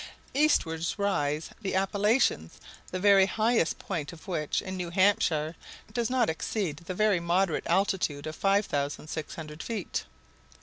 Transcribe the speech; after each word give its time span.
Eastwards 0.33 0.97
rise 0.97 1.51
the 1.61 1.75
Appalachians, 1.75 2.53
the 2.89 2.97
very 2.97 3.27
highest 3.27 3.77
point 3.77 4.11
of 4.11 4.27
which, 4.27 4.59
in 4.59 4.75
New 4.75 4.89
Hampshire, 4.89 5.55
does 5.93 6.09
not 6.09 6.27
exceed 6.27 6.77
the 6.77 6.95
very 6.95 7.19
moderate 7.19 7.67
altitude 7.67 8.25
of 8.25 8.35
5,600 8.35 9.61
feet. 9.61 10.05